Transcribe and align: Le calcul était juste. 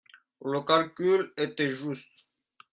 Le 0.43 0.61
calcul 0.61 1.31
était 1.37 1.69
juste. 1.69 2.25